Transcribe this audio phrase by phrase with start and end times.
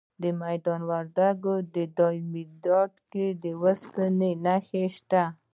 [0.21, 5.23] د میدان وردګو په دایمیرداد کې د وسپنې نښې شته.